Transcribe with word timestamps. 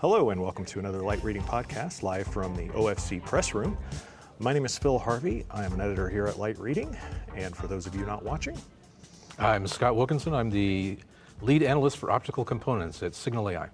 Hello, 0.00 0.30
and 0.30 0.40
welcome 0.40 0.64
to 0.66 0.78
another 0.78 1.00
Light 1.00 1.22
Reading 1.24 1.42
podcast 1.42 2.02
live 2.02 2.26
from 2.26 2.54
the 2.54 2.68
OFC 2.68 3.24
press 3.24 3.54
room. 3.54 3.76
My 4.38 4.52
name 4.52 4.64
is 4.64 4.78
Phil 4.78 4.98
Harvey. 4.98 5.44
I 5.50 5.64
am 5.64 5.72
an 5.72 5.80
editor 5.80 6.08
here 6.08 6.26
at 6.26 6.38
Light 6.38 6.58
Reading. 6.58 6.96
And 7.34 7.56
for 7.56 7.66
those 7.66 7.86
of 7.86 7.94
you 7.96 8.04
not 8.06 8.22
watching, 8.22 8.56
I'm 9.38 9.66
Scott 9.66 9.96
Wilkinson. 9.96 10.34
I'm 10.34 10.50
the 10.50 10.98
lead 11.40 11.62
analyst 11.62 11.98
for 11.98 12.10
optical 12.10 12.44
components 12.44 13.02
at 13.02 13.12
Cignal 13.12 13.52
AI. 13.52 13.68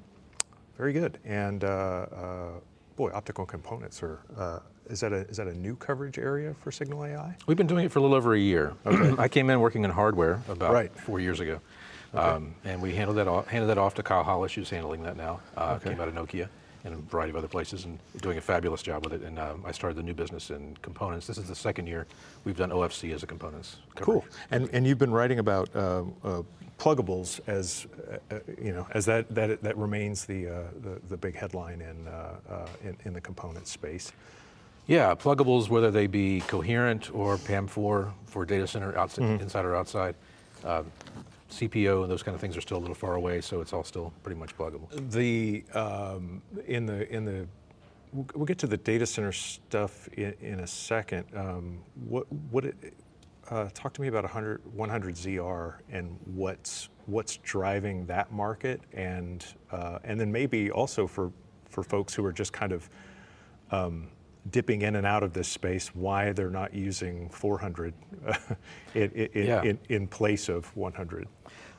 very 0.79 0.93
good. 0.93 1.19
And 1.25 1.63
uh, 1.65 1.67
uh, 1.69 2.49
boy, 2.97 3.11
optical 3.13 3.45
components 3.47 4.03
are. 4.03 4.21
Uh, 4.37 4.59
is 4.91 5.01
that 5.01 5.15
a 5.15 5.27
is 5.29 5.39
that 5.39 5.47
a 5.47 5.55
new 5.55 5.77
coverage 5.77 6.19
area 6.19 6.55
for 6.61 6.71
Cignal 6.71 7.09
AI? 7.09 7.35
We've 7.47 7.57
been 7.57 7.67
doing 7.67 7.87
it 7.87 7.93
for 7.93 8.01
a 8.01 8.03
little 8.03 8.17
over 8.17 8.35
a 8.35 8.39
year. 8.39 8.75
I 9.19 9.29
came 9.29 9.49
in 9.49 9.61
working 9.61 9.83
in 9.85 9.91
hardware 9.91 10.43
about 10.49 10.73
Right. 10.75 10.95
four 10.95 11.21
years 11.21 11.41
ago, 11.41 11.61
um, 12.15 12.55
and 12.65 12.81
we 12.81 12.95
handled 12.95 13.19
that 13.19 13.29
off, 13.29 13.47
handed 13.49 13.67
that 13.69 13.79
off 13.79 13.95
to 13.95 14.03
Kyle 14.03 14.23
Hollis, 14.23 14.53
who's 14.55 14.71
handling 14.71 15.03
that 15.03 15.17
now. 15.17 15.41
Uh, 15.57 15.75
Okay. 15.81 15.91
Came 15.91 16.01
out 16.01 16.09
of 16.09 16.15
Nokia 16.15 16.49
and 16.85 16.93
a 16.95 16.97
variety 16.99 17.31
of 17.31 17.37
other 17.37 17.49
places, 17.49 17.87
and 17.87 17.99
doing 18.21 18.37
a 18.37 18.41
fabulous 18.43 18.83
job 18.83 19.05
with 19.05 19.15
it. 19.15 19.23
And 19.23 19.39
um, 19.39 19.63
I 19.67 19.73
started 19.73 19.97
the 19.97 20.03
new 20.03 20.13
business 20.13 20.51
in 20.51 20.77
components. 20.83 21.27
This 21.27 21.39
is 21.39 21.49
the 21.49 21.55
second 21.55 21.87
year 21.87 22.07
we've 22.45 22.57
done 22.59 22.71
OFC 22.71 23.15
as 23.15 23.23
a 23.23 23.27
components. 23.27 23.77
Coverage. 23.95 24.05
Cool. 24.23 24.25
And 24.51 24.69
and 24.73 24.87
you've 24.87 24.99
been 24.99 25.11
writing 25.13 25.39
about 25.39 25.75
uh, 25.75 26.03
uh, 26.23 26.43
pluggables 26.79 27.41
as 27.47 27.87
uh, 28.31 28.35
uh, 28.35 28.39
you 28.63 28.73
know 28.75 28.87
as 28.93 29.07
that 29.07 29.35
that 29.35 29.63
that 29.63 29.77
remains 29.79 30.27
the 30.27 30.49
uh, 30.49 30.53
the, 30.83 31.01
the 31.09 31.17
big 31.17 31.35
headline 31.37 31.81
in, 31.81 32.07
uh, 32.07 32.35
uh, 32.51 32.67
in 32.85 32.97
in 33.07 33.13
the 33.15 33.21
component 33.21 33.67
space. 33.67 34.13
Yeah, 34.87 35.15
pluggables, 35.15 35.71
whether 35.71 35.91
they 35.91 36.07
be 36.07 36.41
coherent 36.43 37.11
or 37.15 37.39
PAM4 37.39 38.13
for 38.27 38.45
data 38.45 38.67
center 38.67 38.95
outside, 38.99 39.23
Mm-hmm. 39.25 39.43
inside 39.43 39.65
or 39.65 39.75
outside. 39.75 40.15
Um, 40.63 40.85
CPO 41.51 42.03
and 42.03 42.11
those 42.11 42.23
kind 42.23 42.35
of 42.35 42.41
things 42.41 42.57
are 42.57 42.61
still 42.61 42.79
a 42.79 42.81
little 42.81 42.95
far 42.95 43.15
away, 43.15 43.41
so 43.41 43.61
it's 43.61 43.73
all 43.73 43.85
still 43.85 44.13
pretty 44.23 44.39
much 44.39 44.57
pluggable. 44.57 44.89
The 45.11 45.65
um, 45.79 46.43
in 46.67 46.87
the 46.87 47.09
in 47.13 47.25
the 47.25 47.47
we'll 48.13 48.47
get 48.47 48.59
to 48.59 48.67
the 48.67 48.77
data 48.77 49.07
center 49.07 49.33
stuff 49.33 50.09
in, 50.09 50.35
in 50.41 50.61
a 50.61 50.67
second. 50.67 51.27
Um, 51.35 51.81
what 52.09 52.31
what 52.51 52.65
it, 52.65 52.95
uh, 53.51 53.69
talk 53.75 53.93
to 53.95 54.01
me 54.01 54.09
about 54.09 54.25
100 54.25 54.61
100 54.75 55.15
ZR 55.15 55.75
and 55.91 56.19
what's 56.25 56.89
what's 57.07 57.37
driving 57.39 58.07
that 58.07 58.33
market 58.33 58.81
and 58.93 59.45
uh, 59.71 59.99
and 60.05 60.19
then 60.19 60.33
maybe 60.33 60.71
also 60.71 61.07
for 61.07 61.31
for 61.69 61.83
folks 61.83 62.15
who 62.15 62.25
are 62.25 62.33
just 62.33 62.53
kind 62.53 62.73
of 62.73 62.89
um, 63.71 64.09
dipping 64.51 64.83
in 64.83 64.97
and 64.97 65.07
out 65.07 65.23
of 65.23 65.33
this 65.33 65.49
space, 65.49 65.89
why 65.95 66.33
they're 66.33 66.51
not 66.51 66.75
using 66.75 67.29
400 67.31 67.95
uh, 68.27 68.35
in, 68.95 69.11
in, 69.13 69.47
Yeah. 69.47 69.63
in, 69.63 69.79
in 69.89 70.07
place 70.07 70.49
of 70.49 70.75
100. 70.77 71.27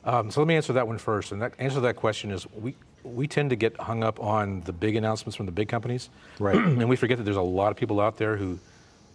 Um, 0.04 0.30
so 0.30 0.40
let 0.40 0.46
me 0.46 0.56
answer 0.56 0.72
that 0.74 0.86
one 0.86 0.98
first. 0.98 1.32
And 1.32 1.42
that 1.42 1.52
answer 1.58 1.76
to 1.76 1.80
that 1.82 1.96
question 1.96 2.30
is 2.30 2.46
we, 2.54 2.74
we 3.02 3.26
tend 3.26 3.50
to 3.50 3.56
get 3.56 3.76
hung 3.80 4.02
up 4.04 4.20
on 4.20 4.60
the 4.62 4.72
big 4.72 4.96
announcements 4.96 5.36
from 5.36 5.46
the 5.46 5.52
big 5.52 5.68
companies. 5.68 6.10
Right. 6.38 6.56
and 6.56 6.88
we 6.88 6.96
forget 6.96 7.18
that 7.18 7.24
there's 7.24 7.36
a 7.36 7.42
lot 7.42 7.70
of 7.70 7.76
people 7.76 8.00
out 8.00 8.16
there 8.16 8.36
who, 8.36 8.58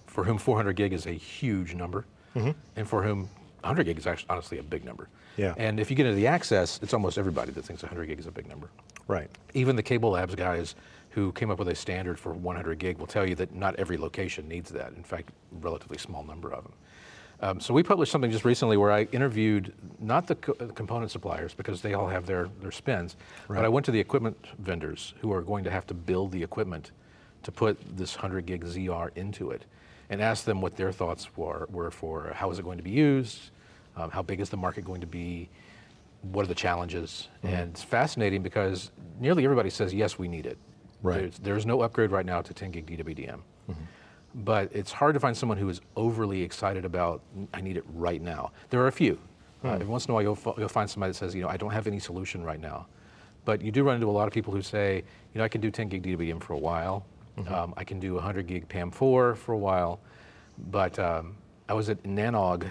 for 0.07 0.23
whom 0.23 0.37
400 0.37 0.73
gig 0.75 0.91
is 0.93 1.05
a 1.05 1.11
huge 1.13 1.73
number, 1.73 2.05
and 2.35 2.87
for 2.87 3.03
whom 3.03 3.29
100 3.61 3.83
gig 3.85 3.97
is 3.97 4.07
actually 4.07 4.29
honestly 4.29 4.57
a 4.57 4.63
big 4.63 4.83
number. 4.83 5.07
Yeah. 5.37 5.53
And 5.57 5.79
if 5.79 5.89
you 5.89 5.95
get 5.95 6.05
into 6.05 6.15
the 6.17 6.27
access, 6.27 6.79
it's 6.81 6.93
almost 6.93 7.17
everybody 7.17 7.51
that 7.53 7.63
thinks 7.63 7.81
100 7.83 8.05
gig 8.07 8.19
is 8.19 8.25
a 8.27 8.31
big 8.31 8.47
number. 8.49 8.69
Right. 9.11 9.29
Even 9.53 9.75
the 9.75 9.83
Cable 9.83 10.11
Labs 10.11 10.35
guys 10.35 10.73
who 11.09 11.33
came 11.33 11.51
up 11.51 11.59
with 11.59 11.67
a 11.67 11.75
standard 11.75 12.17
for 12.17 12.31
100 12.31 12.79
gig 12.79 12.97
will 12.97 13.07
tell 13.07 13.27
you 13.27 13.35
that 13.35 13.53
not 13.53 13.75
every 13.75 13.97
location 13.97 14.47
needs 14.47 14.71
that. 14.71 14.93
In 14.95 15.03
fact, 15.03 15.31
relatively 15.59 15.97
small 15.97 16.23
number 16.23 16.53
of 16.53 16.63
them. 16.63 16.73
Um, 17.41 17.59
so 17.59 17.73
we 17.73 17.83
published 17.83 18.09
something 18.09 18.31
just 18.31 18.45
recently 18.45 18.77
where 18.77 18.89
I 18.89 19.09
interviewed 19.11 19.73
not 19.99 20.27
the 20.27 20.35
co- 20.35 20.53
component 20.53 21.11
suppliers 21.11 21.53
because 21.53 21.81
they 21.81 21.93
all 21.93 22.07
have 22.07 22.25
their, 22.25 22.47
their 22.61 22.71
spins, 22.71 23.17
but 23.49 23.65
I 23.65 23.67
went 23.67 23.85
to 23.87 23.91
the 23.91 23.99
equipment 23.99 24.37
vendors 24.59 25.13
who 25.19 25.33
are 25.33 25.41
going 25.41 25.65
to 25.65 25.71
have 25.71 25.85
to 25.87 25.93
build 25.93 26.31
the 26.31 26.41
equipment 26.41 26.91
to 27.43 27.51
put 27.51 27.77
this 27.97 28.15
100 28.15 28.45
gig 28.45 28.63
ZR 28.63 29.09
into 29.17 29.51
it 29.51 29.65
and 30.09 30.21
asked 30.21 30.45
them 30.45 30.61
what 30.61 30.77
their 30.77 30.93
thoughts 30.93 31.35
were, 31.35 31.67
were 31.69 31.91
for 31.91 32.31
how 32.33 32.49
is 32.49 32.59
it 32.59 32.63
going 32.63 32.77
to 32.77 32.83
be 32.83 32.91
used, 32.91 33.49
um, 33.97 34.09
how 34.09 34.21
big 34.21 34.39
is 34.39 34.49
the 34.49 34.55
market 34.55 34.85
going 34.85 35.01
to 35.01 35.07
be, 35.07 35.49
what 36.21 36.43
are 36.43 36.47
the 36.47 36.55
challenges? 36.55 37.27
And 37.43 37.71
it's 37.71 37.83
fascinating 37.83 38.41
because 38.41 38.91
nearly 39.19 39.43
everybody 39.43 39.69
says, 39.69 39.93
yes, 39.93 40.19
we 40.19 40.27
need 40.27 40.45
it. 40.45 40.57
Right. 41.01 41.19
There's, 41.19 41.39
there's 41.39 41.65
no 41.65 41.81
upgrade 41.81 42.11
right 42.11 42.25
now 42.25 42.41
to 42.41 42.53
10 42.53 42.71
gig 42.71 42.85
DWDM. 42.85 43.39
But 44.33 44.69
it's 44.73 44.93
hard 44.93 45.13
to 45.15 45.19
find 45.19 45.35
someone 45.35 45.57
who 45.57 45.67
is 45.67 45.81
overly 45.97 46.41
excited 46.41 46.85
about, 46.85 47.21
I 47.53 47.59
need 47.59 47.75
it 47.75 47.83
right 47.93 48.21
now. 48.21 48.51
There 48.69 48.79
are 48.81 48.87
a 48.87 48.91
few. 48.91 49.19
Uh, 49.63 49.73
every 49.73 49.87
once 49.87 50.05
in 50.05 50.11
a 50.11 50.13
while, 50.13 50.23
you'll, 50.23 50.55
you'll 50.57 50.69
find 50.69 50.89
somebody 50.89 51.11
that 51.11 51.17
says, 51.17 51.35
you 51.35 51.41
know, 51.41 51.49
I 51.49 51.57
don't 51.57 51.71
have 51.71 51.85
any 51.85 51.99
solution 51.99 52.41
right 52.43 52.59
now. 52.59 52.87
But 53.43 53.61
you 53.61 53.71
do 53.71 53.83
run 53.83 53.95
into 53.95 54.09
a 54.09 54.11
lot 54.11 54.27
of 54.27 54.33
people 54.33 54.53
who 54.53 54.61
say, 54.61 55.03
you 55.33 55.39
know, 55.39 55.43
I 55.43 55.49
can 55.49 55.59
do 55.59 55.69
10 55.69 55.89
gig 55.89 56.03
DWDM 56.03 56.41
for 56.41 56.53
a 56.53 56.57
while. 56.57 57.05
Um, 57.47 57.73
I 57.75 57.83
can 57.83 57.99
do 57.99 58.13
100 58.13 58.47
gig 58.47 58.69
PAM4 58.69 59.35
for 59.35 59.53
a 59.53 59.57
while. 59.57 59.99
But 60.69 60.97
um, 60.99 61.35
I 61.67 61.73
was 61.73 61.89
at 61.89 62.01
Nanog 62.03 62.69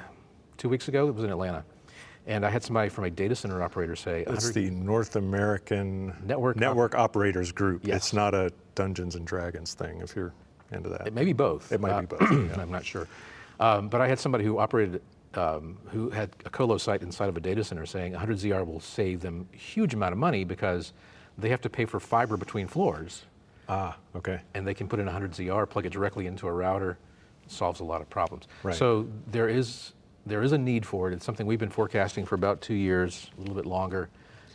two 0.56 0.69
weeks 0.69 0.88
ago. 0.88 1.09
It 1.09 1.15
was 1.15 1.25
in 1.25 1.31
Atlanta. 1.31 1.65
And 2.26 2.44
I 2.44 2.50
had 2.50 2.62
somebody 2.62 2.88
from 2.91 3.04
a 3.04 3.10
data 3.10 3.34
center 3.34 3.62
operator 3.62 3.97
say, 3.97 4.25
It's 4.28 4.50
the 4.50 4.70
North 4.70 5.16
American 5.16 6.14
Network 6.25 6.56
op- 6.56 6.60
Network 6.60 6.94
Operators 6.94 7.50
Group. 7.53 7.86
Yes. 7.86 7.97
It's 7.97 8.12
not 8.12 8.34
a 8.34 8.53
Dungeons 8.75 9.16
and 9.16 9.26
Dragons 9.26 9.75
thing. 9.75 10.00
If 10.00 10.14
you're 10.14 10.32
into 10.70 10.88
that, 10.91 11.06
It 11.06 11.14
may 11.14 11.25
be 11.25 11.32
both. 11.32 11.72
It 11.72 11.81
might 11.81 11.91
Uh, 11.92 12.00
be 12.03 12.06
both, 12.06 12.31
yeah. 12.31 12.56
I'm 12.62 12.70
not 12.70 12.84
sure. 12.84 13.08
Um, 13.58 13.88
but 13.88 14.00
I 14.00 14.08
had 14.08 14.19
somebody 14.19 14.44
who 14.44 14.58
operated, 14.58 15.03
um, 15.34 15.78
who 15.91 16.10
had 16.10 16.31
a 16.44 16.50
colo 16.50 16.76
site 16.78 17.03
inside 17.03 17.28
of 17.28 17.36
a 17.36 17.41
data 17.41 17.64
center 17.64 17.84
saying 17.86 18.12
100ZR 18.14 18.64
will 18.66 18.81
save 18.81 19.20
them 19.20 19.48
a 19.52 19.56
huge 19.56 19.94
amount 19.94 20.12
of 20.12 20.19
money 20.19 20.44
because 20.44 20.92
they 21.38 21.48
have 21.48 21.60
to 21.62 21.70
pay 21.70 21.84
for 21.87 21.98
fiber 22.00 22.37
between 22.37 22.66
floors 22.66 23.25
ah, 23.69 23.97
okay, 24.16 24.41
and 24.54 24.66
they 24.66 24.75
can 24.75 24.88
put 24.88 24.98
in 24.98 25.06
100ZR, 25.06 25.69
plug 25.70 25.87
it 25.87 25.92
directly 25.92 26.26
into 26.26 26.48
a 26.48 26.52
router, 26.52 26.98
solves 27.47 27.78
a 27.81 27.84
lot 27.84 28.00
of 28.00 28.10
problems. 28.10 28.47
Right. 28.64 28.75
So 28.75 29.06
there 29.28 29.48
is, 29.48 29.92
there 30.26 30.42
is 30.42 30.53
a 30.53 30.58
need 30.58 30.84
for 30.86 31.10
it. 31.10 31.14
It's 31.14 31.25
something 31.25 31.47
we've 31.47 31.58
been 31.58 31.70
forecasting 31.70 32.25
for 32.26 32.34
about 32.34 32.60
two 32.60 32.75
years, 32.75 33.31
a 33.36 33.41
little 33.41 33.54
bit 33.54 33.66
longer. 33.66 34.10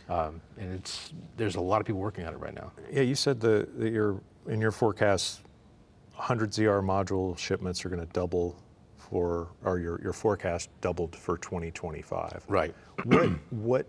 Um, 0.08 0.40
and 0.58 0.72
it's, 0.72 1.12
there's 1.36 1.56
a 1.56 1.60
lot 1.60 1.80
of 1.80 1.86
people 1.86 2.00
working 2.00 2.24
on 2.24 2.32
it 2.32 2.38
right 2.38 2.54
now. 2.54 2.72
yeah. 2.90 3.02
You 3.02 3.14
said 3.14 3.40
the, 3.40 3.68
that 3.78 3.92
your 3.92 4.20
in 4.46 4.60
your 4.60 4.70
forecast, 4.70 5.42
100 6.14 6.52
ZR 6.52 6.82
module 6.82 7.36
shipments 7.36 7.84
are 7.84 7.88
going 7.88 8.00
to 8.00 8.12
double 8.12 8.56
for, 8.96 9.48
or 9.64 9.78
your 9.78 10.00
your 10.02 10.12
forecast 10.12 10.70
doubled 10.80 11.16
for 11.16 11.38
2025. 11.38 12.44
Right. 12.48 12.74
What 13.04 13.30
what 13.50 13.86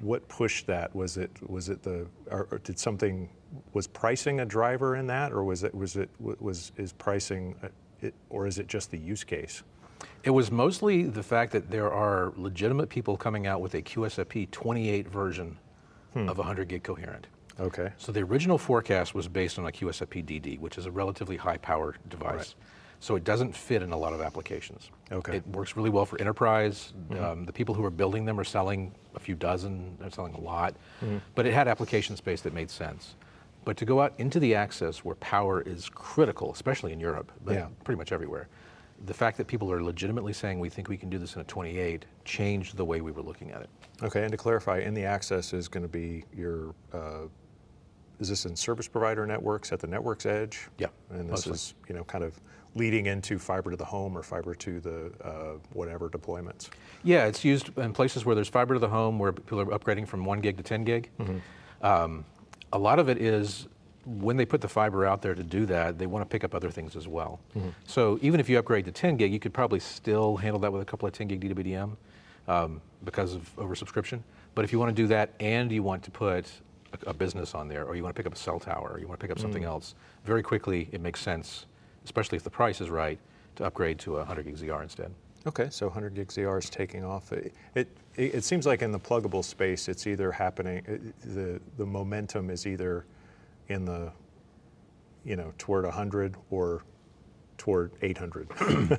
what 0.00 0.28
pushed 0.28 0.66
that? 0.66 0.94
Was 0.94 1.16
it 1.16 1.30
was 1.48 1.68
it 1.70 1.82
the 1.82 2.06
or, 2.30 2.48
or 2.50 2.58
did 2.58 2.78
something 2.78 3.28
was 3.72 3.86
pricing 3.86 4.40
a 4.40 4.44
driver 4.44 4.96
in 4.96 5.06
that, 5.06 5.32
or 5.32 5.44
was 5.44 5.64
it 5.64 5.74
was 5.74 5.96
it 5.96 6.10
was 6.18 6.72
is 6.76 6.92
pricing, 6.92 7.54
a, 7.62 8.06
it, 8.06 8.14
or 8.30 8.46
is 8.46 8.58
it 8.58 8.66
just 8.66 8.90
the 8.90 8.98
use 8.98 9.24
case? 9.24 9.62
It 10.24 10.30
was 10.30 10.50
mostly 10.50 11.04
the 11.04 11.22
fact 11.22 11.52
that 11.52 11.70
there 11.70 11.92
are 11.92 12.32
legitimate 12.36 12.88
people 12.88 13.16
coming 13.16 13.46
out 13.46 13.60
with 13.60 13.74
a 13.74 13.82
QSFP 13.82 14.50
28 14.50 15.08
version 15.08 15.56
hmm. 16.14 16.28
of 16.28 16.38
100 16.38 16.68
gig 16.68 16.82
coherent. 16.82 17.28
Okay. 17.58 17.92
So 17.96 18.12
the 18.12 18.20
original 18.20 18.58
forecast 18.58 19.14
was 19.14 19.28
based 19.28 19.58
on 19.58 19.66
a 19.66 19.70
QSFP 19.70 20.24
DD, 20.24 20.58
which 20.58 20.78
is 20.78 20.86
a 20.86 20.90
relatively 20.90 21.36
high 21.36 21.56
power 21.56 21.94
device. 22.08 22.34
Right. 22.34 22.54
So 22.98 23.14
it 23.14 23.24
doesn't 23.24 23.54
fit 23.54 23.82
in 23.82 23.92
a 23.92 23.96
lot 23.96 24.12
of 24.12 24.20
applications. 24.20 24.90
Okay. 25.12 25.36
It 25.36 25.46
works 25.48 25.76
really 25.76 25.90
well 25.90 26.06
for 26.06 26.20
enterprise. 26.20 26.92
Hmm. 27.08 27.24
Um, 27.24 27.44
the 27.44 27.52
people 27.52 27.74
who 27.74 27.84
are 27.84 27.90
building 27.90 28.24
them 28.24 28.40
are 28.40 28.44
selling 28.44 28.94
a 29.14 29.20
few 29.20 29.34
dozen, 29.34 29.96
they're 30.00 30.10
selling 30.10 30.34
a 30.34 30.40
lot. 30.40 30.74
Hmm. 31.00 31.18
But 31.34 31.46
it 31.46 31.54
had 31.54 31.68
application 31.68 32.16
space 32.16 32.40
that 32.42 32.52
made 32.52 32.70
sense. 32.70 33.14
But 33.64 33.76
to 33.78 33.84
go 33.84 34.00
out 34.00 34.14
into 34.18 34.38
the 34.38 34.54
access 34.54 35.04
where 35.04 35.16
power 35.16 35.60
is 35.60 35.88
critical, 35.88 36.52
especially 36.52 36.92
in 36.92 37.00
Europe, 37.00 37.32
but 37.44 37.54
Yeah. 37.54 37.68
pretty 37.84 37.98
much 37.98 38.12
everywhere, 38.12 38.48
the 39.04 39.14
fact 39.14 39.36
that 39.36 39.46
people 39.46 39.70
are 39.70 39.82
legitimately 39.82 40.32
saying 40.32 40.58
we 40.58 40.68
think 40.68 40.88
we 40.88 40.96
can 40.96 41.10
do 41.10 41.18
this 41.18 41.34
in 41.34 41.40
a 41.40 41.44
28 41.44 42.04
changed 42.24 42.76
the 42.76 42.84
way 42.84 43.00
we 43.00 43.12
were 43.12 43.22
looking 43.22 43.50
at 43.50 43.60
it. 43.62 43.68
Okay, 44.02 44.22
and 44.22 44.32
to 44.32 44.36
clarify, 44.38 44.78
in 44.78 44.94
the 44.94 45.04
access 45.04 45.52
is 45.52 45.68
going 45.68 45.82
to 45.82 45.88
be 45.88 46.24
your, 46.34 46.74
uh, 46.92 47.24
is 48.18 48.28
this 48.28 48.46
in 48.46 48.56
service 48.56 48.88
provider 48.88 49.26
networks 49.26 49.72
at 49.72 49.80
the 49.80 49.86
network's 49.86 50.24
edge? 50.26 50.68
Yeah, 50.78 50.86
And 51.10 51.20
this 51.28 51.46
mostly. 51.46 51.52
is, 51.52 51.74
you 51.88 51.94
know, 51.94 52.04
kind 52.04 52.24
of 52.24 52.34
leading 52.74 53.06
into 53.06 53.38
fiber 53.38 53.70
to 53.70 53.76
the 53.76 53.84
home 53.84 54.16
or 54.16 54.22
fiber 54.22 54.54
to 54.54 54.80
the 54.80 55.12
uh, 55.22 55.52
whatever 55.72 56.08
deployments? 56.10 56.68
Yeah, 57.04 57.26
it's 57.26 57.44
used 57.44 57.76
in 57.78 57.92
places 57.92 58.24
where 58.24 58.34
there's 58.34 58.48
fiber 58.48 58.74
to 58.74 58.80
the 58.80 58.88
home, 58.88 59.18
where 59.18 59.32
people 59.32 59.60
are 59.60 59.66
upgrading 59.66 60.08
from 60.08 60.24
one 60.24 60.40
gig 60.40 60.56
to 60.56 60.62
10 60.62 60.84
gig. 60.84 61.10
Um, 61.82 62.24
a 62.72 62.78
lot 62.78 62.98
of 62.98 63.08
it 63.08 63.18
is 63.20 63.68
when 64.06 64.36
they 64.36 64.46
put 64.46 64.60
the 64.60 64.68
fiber 64.68 65.04
out 65.04 65.20
there 65.20 65.34
to 65.34 65.42
do 65.42 65.66
that, 65.66 65.98
they 65.98 66.06
want 66.06 66.24
to 66.24 66.28
pick 66.32 66.44
up 66.44 66.54
other 66.54 66.70
things 66.70 66.94
as 66.96 67.08
well. 67.08 67.40
So 67.86 68.18
even 68.22 68.38
if 68.40 68.48
you 68.48 68.58
upgrade 68.58 68.84
to 68.86 68.92
10 68.92 69.16
gig, 69.16 69.32
you 69.32 69.40
could 69.40 69.52
probably 69.52 69.80
still 69.80 70.36
handle 70.36 70.60
that 70.60 70.72
with 70.72 70.80
a 70.82 70.84
couple 70.84 71.06
of 71.08 71.12
10 71.12 71.26
gig 71.28 71.40
DWDM 71.40 71.96
um, 72.48 72.80
because 73.04 73.34
of 73.34 73.54
oversubscription. 73.56 74.20
But 74.54 74.64
if 74.64 74.72
you 74.72 74.78
want 74.78 74.94
to 74.94 75.02
do 75.02 75.08
that 75.08 75.30
and 75.40 75.70
you 75.72 75.82
want 75.82 76.02
to 76.04 76.10
put 76.10 76.46
a, 77.04 77.10
a 77.10 77.14
business 77.14 77.54
on 77.54 77.68
there, 77.68 77.84
or 77.84 77.96
you 77.96 78.02
want 78.02 78.14
to 78.14 78.18
pick 78.18 78.26
up 78.26 78.32
a 78.34 78.38
cell 78.38 78.60
tower, 78.60 78.90
or 78.94 79.00
you 79.00 79.08
want 79.08 79.18
to 79.20 79.24
pick 79.26 79.32
up 79.32 79.38
something 79.40 79.64
else, 79.64 79.94
very 80.24 80.42
quickly 80.42 80.88
it 80.92 81.00
makes 81.00 81.20
sense, 81.20 81.66
especially 82.04 82.36
if 82.36 82.44
the 82.44 82.50
price 82.50 82.80
is 82.80 82.88
right, 82.90 83.18
to 83.56 83.64
upgrade 83.64 83.98
to 84.00 84.14
a 84.14 84.18
100 84.18 84.44
gig 84.44 84.56
ZR 84.56 84.82
instead. 84.82 85.12
Okay, 85.46 85.68
so 85.70 85.86
100 85.86 86.14
gig 86.14 86.28
ZR 86.28 86.58
is 86.62 86.70
taking 86.70 87.04
off. 87.04 87.32
It, 87.32 87.52
it, 87.74 87.88
it 88.16 88.44
seems 88.44 88.66
like 88.66 88.82
in 88.82 88.92
the 88.92 88.98
pluggable 89.00 89.44
space, 89.44 89.88
it's 89.88 90.06
either 90.06 90.30
happening, 90.32 90.82
it- 90.86 91.20
the, 91.34 91.60
the 91.76 91.86
momentum 91.86 92.50
is 92.50 92.66
either 92.66 93.04
in 93.68 93.84
the, 93.84 94.12
you 95.24 95.36
know, 95.36 95.52
toward 95.58 95.84
100 95.84 96.36
or 96.50 96.82
toward 97.58 97.92
800. 98.02 98.48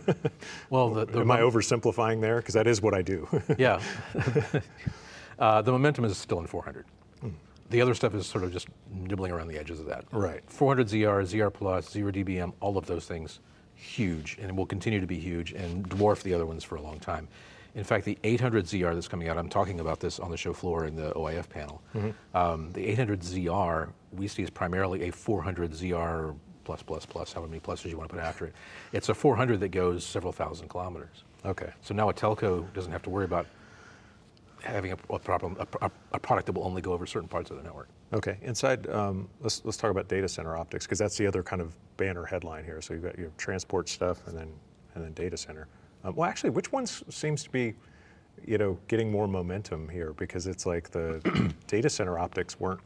Well, 0.70 0.90
the, 0.90 1.06
the 1.06 1.20
Am 1.22 1.32
I 1.32 1.40
oversimplifying 1.40 2.20
there? 2.20 2.38
Because 2.38 2.54
that 2.56 2.68
is 2.68 2.82
what 2.82 2.94
I 2.94 3.02
do. 3.02 3.28
Yeah. 3.58 3.82
uh, 5.40 5.62
the 5.62 5.72
momentum 5.72 6.06
is 6.06 6.18
still 6.18 6.40
in 6.40 6.48
400. 6.48 6.86
The 7.70 7.82
other 7.82 7.94
stuff 7.94 8.16
is 8.16 8.26
sort 8.26 8.44
of 8.44 8.54
just 8.54 8.68
nibbling 8.92 9.32
around 9.32 9.48
the 9.48 9.58
edges 9.58 9.80
of 9.80 9.88
that. 9.88 10.06
Right. 10.12 10.42
400 10.48 10.88
ZR, 10.88 11.24
ZR 11.24 11.54
Plus, 11.54 11.90
0 11.90 12.12
dBm, 12.12 12.54
all 12.62 12.78
of 12.78 12.86
those 12.86 13.06
things, 13.06 13.42
huge, 13.74 14.38
and 14.42 14.56
will 14.58 14.66
continue 14.66 15.02
to 15.02 15.08
be 15.08 15.20
huge 15.20 15.52
and 15.52 15.88
dwarf 15.90 16.24
the 16.24 16.34
other 16.34 16.46
ones 16.46 16.64
for 16.64 16.76
a 16.76 16.82
long 16.82 17.00
time. 17.00 17.28
In 17.78 17.84
fact, 17.84 18.06
the 18.06 18.18
800 18.24 18.66
ZR 18.66 18.96
that's 18.96 19.08
coming 19.08 19.30
out, 19.30 19.38
I'm 19.38 19.50
talking 19.50 19.80
about 19.80 20.00
this 20.00 20.20
on 20.20 20.32
the 20.32 20.36
show 20.38 20.52
floor 20.52 20.86
in 20.86 20.96
the 20.96 21.12
OIF 21.14 21.48
panel. 21.48 21.82
Um, 22.34 22.72
the 22.74 22.86
800 22.88 23.22
ZR 23.22 23.90
we 24.14 24.28
see 24.28 24.42
as 24.42 24.50
primarily 24.50 25.08
a 25.08 25.12
400 25.12 25.72
ZR 25.72 26.36
plus 26.64 26.82
plus 26.82 27.06
plus, 27.06 27.32
however 27.34 27.48
many 27.50 27.60
pluses 27.62 27.86
you 27.86 27.96
want 27.98 28.10
to 28.10 28.16
put 28.16 28.24
after 28.24 28.46
it. 28.48 28.54
It's 28.94 29.10
a 29.10 29.14
400 29.14 29.60
that 29.60 29.70
goes 29.70 30.04
several 30.04 30.34
thousand 30.34 30.70
kilometers. 30.70 31.24
okay. 31.46 31.70
So 31.82 31.94
now 31.94 32.10
a 32.10 32.14
telco 32.14 32.66
doesn't 32.74 32.92
have 32.92 33.04
to 33.04 33.10
worry 33.12 33.26
about 33.26 33.46
having 34.64 34.92
a, 34.94 34.98
a 35.12 35.20
problem, 35.20 35.56
a, 35.60 35.86
a- 35.86 35.92
a 36.14 36.20
product 36.20 36.48
that 36.48 36.54
will 36.54 36.64
only 36.66 36.82
go 36.82 36.94
over 36.94 37.06
certain 37.06 37.30
parts 37.30 37.52
of 37.52 37.58
the 37.58 37.64
network. 37.64 37.90
Okay, 38.12 38.38
inside, 38.42 38.90
um, 38.90 39.30
let's, 39.42 39.62
let's 39.66 39.78
talk 39.78 39.92
about 39.92 40.08
data 40.08 40.28
center 40.28 40.58
optics, 40.58 40.86
because 40.88 40.98
that's 40.98 41.16
the 41.18 41.28
other 41.28 41.44
kind 41.44 41.62
of 41.62 41.76
banner 41.98 42.26
headline 42.26 42.64
here. 42.66 42.82
So 42.82 42.96
you've 42.96 43.04
got 43.04 43.20
your 43.20 43.30
transport 43.38 43.88
stuff 43.88 44.26
and 44.28 44.36
then, 44.36 44.52
and 44.96 45.04
then 45.04 45.14
data 45.14 45.38
center. 45.38 45.68
Um, 46.08 46.16
well, 46.16 46.30
actually, 46.30 46.52
which 46.52 46.72
one 46.72 46.86
seems 46.88 47.44
to 47.44 47.50
be, 47.50 47.74
you 48.46 48.58
know, 48.58 48.80
getting 48.88 49.12
more 49.12 49.28
momentum 49.28 49.90
here? 49.90 50.14
Because 50.14 50.48
it's 50.48 50.66
like 50.66 50.90
the 50.90 51.54
data 51.68 51.90
center 51.90 52.18
optics 52.18 52.60
weren't, 52.60 52.80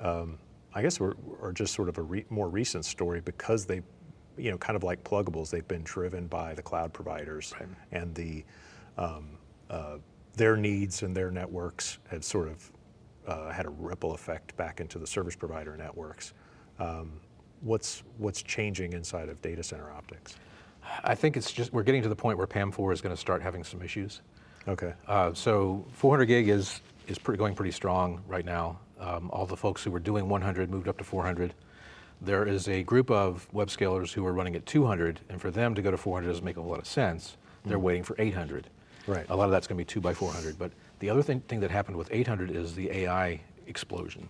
um, 0.00 0.38
I 0.74 0.82
guess, 0.82 1.00
were, 1.00 1.16
are 1.40 1.52
just 1.52 1.74
sort 1.74 1.88
of 1.88 1.98
a 1.98 2.02
re- 2.02 2.26
more 2.28 2.48
recent 2.48 2.84
story 2.84 3.20
because 3.22 3.64
they, 3.64 3.80
you 4.36 4.50
know, 4.50 4.58
kind 4.58 4.76
of 4.76 4.82
like 4.82 5.02
pluggables, 5.02 5.50
they've 5.50 5.66
been 5.66 5.82
driven 5.82 6.26
by 6.26 6.54
the 6.54 6.62
cloud 6.62 6.92
providers 6.92 7.54
Right. 7.58 7.68
and 7.92 8.14
the, 8.14 8.44
um, 8.98 9.38
uh, 9.70 9.96
their 10.36 10.56
needs 10.56 11.02
and 11.02 11.16
their 11.16 11.30
networks 11.30 11.98
have 12.10 12.24
sort 12.24 12.48
of 12.48 12.72
uh, 13.26 13.50
had 13.50 13.66
a 13.66 13.70
ripple 13.70 14.12
effect 14.12 14.54
back 14.56 14.80
into 14.80 14.98
the 14.98 15.06
service 15.06 15.36
provider 15.36 15.76
networks. 15.76 16.34
Um, 16.78 17.12
what's 17.60 18.02
what's 18.18 18.42
changing 18.42 18.92
inside 18.94 19.28
of 19.28 19.40
data 19.40 19.62
center 19.62 19.90
optics? 19.92 20.36
I 21.04 21.14
think 21.14 21.36
it's 21.36 21.52
just 21.52 21.72
we're 21.72 21.82
getting 21.82 22.02
to 22.02 22.08
the 22.08 22.16
point 22.16 22.38
where 22.38 22.46
PAM4 22.46 22.92
is 22.92 23.00
going 23.00 23.14
to 23.14 23.20
start 23.20 23.42
having 23.42 23.64
some 23.64 23.82
issues. 23.82 24.20
Okay. 24.68 24.94
Uh, 25.06 25.32
so 25.34 25.84
400 25.92 26.26
gig 26.26 26.48
is 26.48 26.80
is 27.08 27.18
pretty, 27.18 27.38
going 27.38 27.54
pretty 27.54 27.72
strong 27.72 28.22
right 28.28 28.44
now. 28.44 28.78
Um, 29.00 29.30
all 29.32 29.46
the 29.46 29.56
folks 29.56 29.82
who 29.82 29.90
were 29.90 29.98
doing 29.98 30.28
100 30.28 30.70
moved 30.70 30.86
up 30.88 30.98
to 30.98 31.04
400. 31.04 31.54
There 32.20 32.46
is 32.46 32.68
a 32.68 32.84
group 32.84 33.10
of 33.10 33.48
web 33.52 33.68
scalers 33.68 34.12
who 34.12 34.24
are 34.24 34.32
running 34.32 34.54
at 34.54 34.64
200, 34.64 35.18
and 35.28 35.40
for 35.40 35.50
them 35.50 35.74
to 35.74 35.82
go 35.82 35.90
to 35.90 35.96
400 35.96 36.28
doesn't 36.28 36.44
make 36.44 36.56
a 36.56 36.62
whole 36.62 36.70
lot 36.70 36.78
of 36.78 36.86
sense. 36.86 37.36
They're 37.64 37.78
waiting 37.80 38.04
for 38.04 38.14
800. 38.18 38.68
Right. 39.06 39.26
A 39.28 39.34
lot 39.34 39.46
of 39.46 39.50
that's 39.50 39.66
going 39.66 39.76
to 39.76 39.80
be 39.80 39.84
2 39.84 40.00
by 40.00 40.14
400. 40.14 40.58
But 40.58 40.70
the 41.00 41.10
other 41.10 41.22
thing, 41.22 41.40
thing 41.40 41.60
that 41.60 41.70
happened 41.70 41.96
with 41.96 42.08
800 42.12 42.50
is 42.50 42.74
the 42.74 42.90
AI 42.90 43.40
explosion. 43.66 44.28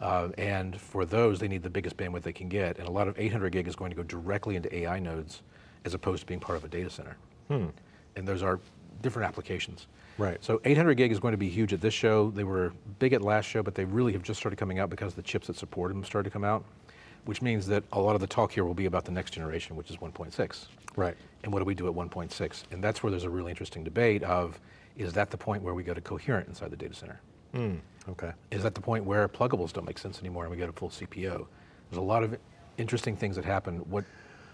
Uh, 0.00 0.28
and 0.38 0.80
for 0.80 1.04
those, 1.04 1.38
they 1.38 1.48
need 1.48 1.62
the 1.62 1.70
biggest 1.70 1.96
bandwidth 1.96 2.22
they 2.22 2.32
can 2.32 2.48
get. 2.48 2.78
And 2.78 2.88
a 2.88 2.90
lot 2.90 3.06
of 3.06 3.18
800 3.18 3.50
gig 3.52 3.68
is 3.68 3.76
going 3.76 3.90
to 3.90 3.96
go 3.96 4.02
directly 4.02 4.56
into 4.56 4.74
AI 4.74 4.98
nodes 4.98 5.42
as 5.84 5.94
opposed 5.94 6.20
to 6.20 6.26
being 6.26 6.40
part 6.40 6.56
of 6.56 6.64
a 6.64 6.68
data 6.68 6.90
center. 6.90 7.16
Hmm. 7.48 7.66
And 8.16 8.26
those 8.26 8.42
are 8.42 8.60
different 9.02 9.28
applications. 9.28 9.86
Right. 10.16 10.42
So 10.42 10.60
800 10.64 10.94
gig 10.94 11.12
is 11.12 11.18
going 11.18 11.32
to 11.32 11.38
be 11.38 11.48
huge 11.48 11.72
at 11.72 11.80
this 11.80 11.94
show. 11.94 12.30
They 12.30 12.44
were 12.44 12.72
big 12.98 13.12
at 13.12 13.22
last 13.22 13.46
show, 13.46 13.62
but 13.62 13.74
they 13.74 13.84
really 13.84 14.12
have 14.12 14.22
just 14.22 14.38
started 14.38 14.56
coming 14.56 14.78
out 14.78 14.90
because 14.90 15.14
the 15.14 15.22
chips 15.22 15.48
that 15.48 15.56
support 15.56 15.92
them 15.92 16.04
started 16.04 16.30
to 16.30 16.32
come 16.32 16.44
out, 16.44 16.64
which 17.24 17.42
means 17.42 17.66
that 17.66 17.82
a 17.92 18.00
lot 18.00 18.14
of 18.14 18.20
the 18.20 18.26
talk 18.26 18.52
here 18.52 18.64
will 18.64 18.74
be 18.74 18.86
about 18.86 19.04
the 19.04 19.10
next 19.10 19.32
generation, 19.32 19.76
which 19.76 19.90
is 19.90 19.96
1.6. 19.96 20.66
Right. 20.96 21.16
And 21.42 21.52
what 21.52 21.58
do 21.58 21.64
we 21.64 21.74
do 21.74 21.88
at 21.88 21.94
1.6? 21.94 22.62
And 22.70 22.82
that's 22.82 23.02
where 23.02 23.10
there's 23.10 23.24
a 23.24 23.30
really 23.30 23.50
interesting 23.50 23.82
debate 23.82 24.22
of, 24.22 24.60
is 24.96 25.12
that 25.14 25.30
the 25.30 25.36
point 25.36 25.62
where 25.62 25.74
we 25.74 25.82
go 25.82 25.92
to 25.92 26.00
coherent 26.00 26.48
inside 26.48 26.70
the 26.70 26.76
data 26.76 26.94
center? 26.94 27.20
Hmm, 27.52 27.76
okay. 28.08 28.32
Is 28.50 28.62
that 28.62 28.74
the 28.74 28.80
point 28.80 29.04
where 29.04 29.28
pluggables 29.28 29.72
don't 29.72 29.84
make 29.84 29.98
sense 29.98 30.20
anymore 30.20 30.44
and 30.44 30.50
we 30.50 30.56
go 30.56 30.66
to 30.66 30.72
full 30.72 30.90
CPO? 30.90 31.46
There's 31.90 31.98
a 31.98 32.00
lot 32.00 32.22
of 32.22 32.38
interesting 32.78 33.16
things 33.16 33.36
that 33.36 33.44
happen. 33.44 33.78
What 33.90 34.04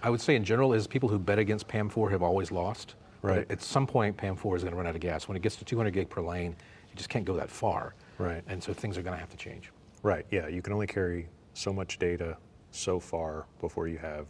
I 0.03 0.11
would 0.11 0.21
say 0.21 0.37
in 0.37 0.45
general 0.45 0.73
is 0.73 0.87
people 0.87 1.09
who 1.09 1.19
bet 1.19 1.39
against 1.39 1.69
PAM4 1.69 2.11
have 2.11 2.23
always 2.23 2.51
lost. 2.51 2.95
But 3.23 3.29
Right. 3.29 3.51
At 3.51 3.61
some 3.63 3.87
point, 3.87 4.17
PAM4 4.17 4.57
is 4.57 4.63
going 4.63 4.73
to 4.73 4.77
run 4.77 4.87
out 4.87 4.95
of 4.95 5.01
gas. 5.01 5.29
When 5.29 5.37
it 5.37 5.43
gets 5.43 5.57
to 5.57 5.65
200 5.65 5.91
gig 5.93 6.09
per 6.09 6.23
lane, 6.23 6.57
you 6.89 6.97
just 6.97 7.11
can't 7.11 7.25
go 7.25 7.35
that 7.37 7.51
far. 7.51 7.95
Right. 8.19 8.43
And 8.49 8.63
so 8.63 8.73
things 8.73 8.97
are 8.97 9.03
going 9.03 9.15
to 9.15 9.21
have 9.21 9.31
to 9.31 9.37
change. 9.37 9.71
Right. 10.03 10.25
Yeah. 10.31 10.49
You 10.49 10.63
can 10.63 10.73
only 10.73 10.87
carry 10.87 11.29
so 11.53 11.73
much 11.73 11.99
data 11.99 12.37
so 12.71 12.99
far 12.99 13.47
before 13.61 13.89
you 13.89 13.99
have 13.99 14.27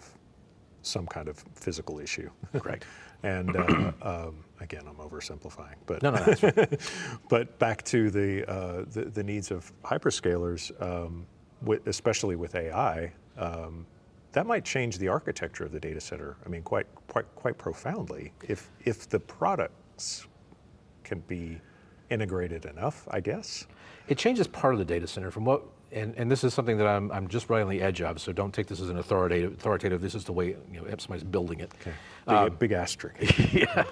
some 0.83 1.07
kind 1.07 1.29
of 1.29 1.45
physical 1.55 2.01
issue. 2.01 2.31
Correct. 2.53 2.85
and 3.23 3.55
uh, 3.55 3.93
um, 4.03 4.45
again, 4.61 4.83
I'm 4.89 4.97
oversimplifying, 4.97 5.75
but 5.87 6.03
No, 6.03 6.11
no, 6.11 6.25
that's 6.25 6.43
right. 6.43 6.81
but 7.29 7.59
back 7.59 7.85
to 7.85 8.11
the, 8.11 8.51
uh, 8.51 8.85
the, 8.91 9.05
the 9.05 9.23
needs 9.23 9.51
of 9.51 9.71
hyperscalers, 9.85 10.73
um, 10.83 11.27
with, 11.63 11.87
especially 11.87 12.35
with 12.35 12.55
AI, 12.55 13.13
um, 13.37 13.87
that 14.33 14.47
might 14.47 14.65
change 14.65 14.99
the 14.99 15.09
architecture 15.09 15.65
of 15.65 15.73
the 15.73 15.81
data 15.81 16.01
center. 16.01 16.37
I 16.45 16.49
mean, 16.49 16.63
quite 16.63 16.87
quite 17.09 17.27
quite 17.35 17.59
profoundly. 17.59 18.33
If 18.47 18.71
if 18.85 19.09
the 19.09 19.21
products 19.21 20.27
can 21.05 21.21
be 21.21 21.61
integrated 22.11 22.65
enough, 22.67 23.07
I 23.11 23.21
guess. 23.21 23.67
It 24.09 24.19
changes 24.19 24.47
part 24.47 24.75
of 24.75 24.79
the 24.79 24.85
data 24.85 25.07
center 25.07 25.31
from 25.31 25.45
what, 25.45 25.63
and, 25.93 26.15
and 26.17 26.31
this 26.31 26.45
is 26.45 26.55
something 26.55 26.79
that 26.79 26.87
I'm, 26.87 27.11
I'm 27.11 27.29
just 27.29 27.51
right 27.51 27.63
on 27.63 27.69
the 27.69 27.83
edge 27.83 28.01
of, 28.01 28.21
so 28.21 28.33
don't 28.33 28.53
take 28.53 28.67
this 28.67 28.81
as 28.81 28.91
an 28.91 28.99
authoritative, 28.99 29.53
authoritative 29.55 30.01
this 30.01 30.15
is 30.15 30.25
the 30.25 30.33
way 30.33 30.57
you 30.73 30.81
know, 30.81 30.85
somebody's 30.99 31.25
building 31.25 31.61
it. 31.61 31.73
Okay. 31.81 31.93
Big, 32.27 32.37
um, 32.37 32.57
big 32.59 32.73
asterisk. 32.73 33.17
yeah. 33.53 33.85